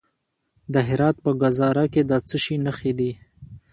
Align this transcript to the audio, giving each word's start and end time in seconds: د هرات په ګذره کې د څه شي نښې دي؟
د 0.73 0.75
هرات 0.87 1.15
په 1.25 1.31
ګذره 1.41 1.85
کې 1.93 2.01
د 2.09 2.11
څه 2.27 2.35
شي 2.43 2.55
نښې 2.65 2.91
دي؟ 2.99 3.11